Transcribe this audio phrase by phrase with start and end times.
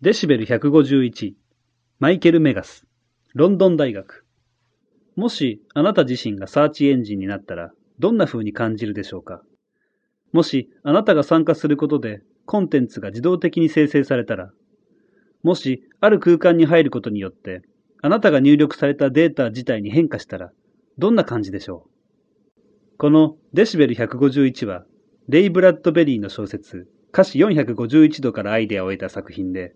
[0.00, 1.32] デシベル151
[1.98, 2.86] マイケル・メガス。
[3.34, 4.24] ロンドン大学。
[5.16, 9.42] もしあなた自身がサーチエンジンになったらどんな風に感じるでしょうか？
[10.32, 14.52] もしあなたが参加することでコンテンツが自動的に生成されたら
[15.42, 17.62] もしある空間に入ることによって
[18.00, 20.52] あなたが入力されたデータ自体に変化したら
[20.96, 22.98] どんな感じでしょう？
[22.98, 24.84] このデシベル151は
[25.28, 29.74] レイ・ブラッドベリーの小説華氏451度からアイデアを得た作品で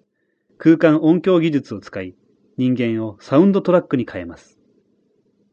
[0.65, 2.15] 空間音響技術を使い、
[2.57, 4.61] 人間をサウンドトラックに変えます。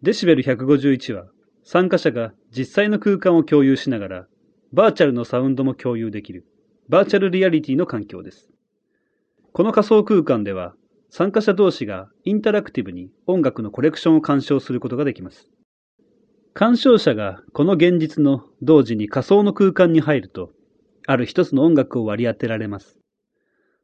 [0.04, 1.26] デシベル151は、
[1.64, 4.28] 参加者が実際の空間を共有しながら、
[4.72, 6.46] バーチャルのサウンドも共有できる、
[6.90, 8.52] バーチャルリアリティの環境です。
[9.52, 10.76] この仮想空間では、
[11.10, 15.50] 参加者同士がインタラクティブに音楽のコレクションを鑑賞することができます。
[16.54, 20.52] 鑑賞者がこの現実の同時に仮想の空間に入ると、
[21.08, 23.00] ある一つの音楽を割り当てられます。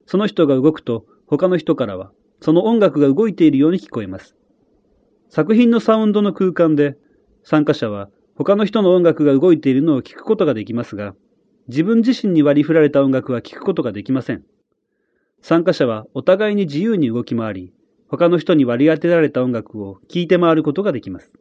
[0.06, 2.12] その人が動くと他の人からは、
[2.42, 4.36] その音楽が動いているように聞こえます。
[5.30, 6.98] 作品のサウンドの空間で、
[7.44, 11.16] 参加者は他の人の音楽が動いているのを聞くことができますが、
[11.68, 14.44] 自分自身に割り振られた音楽は聞くことができません。
[15.42, 17.74] 参加者はお互いに自由に動き回り、
[18.08, 21.32] 他の人に割り当てられた音楽を聴いて回ることができます。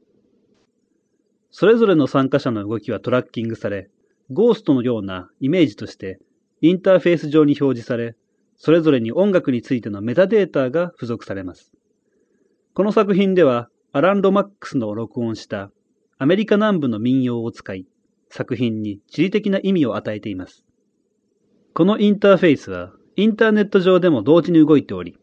[1.51, 3.91] それぞれの参加者の動きはトラッキングされ、
[4.30, 6.19] ゴーストのようなイメージとして
[6.62, 8.17] インターフェース上に表示され、
[8.65, 11.70] それぞれに音楽についてのメタデータが付属されます。
[12.73, 15.70] この作品では、アラン・ロマックスの録音した
[16.17, 17.87] アメリカ南部の民謡を使い、
[18.31, 20.65] 作品に地理的な意味を与えています。
[21.75, 25.19] このインターフェースは、インターネット上でも同時に動いており、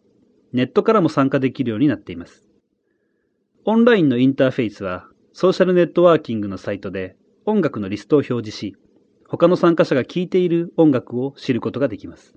[0.54, 2.48] ネットからも参加できるようになっています。
[3.66, 7.16] オンラインのインターフェースは、ソーシャルネットワーキングのサイトで
[7.48, 8.76] 音楽のリストを表示し、
[9.28, 12.36] 他の参加者が聴いている音楽を知ることができます。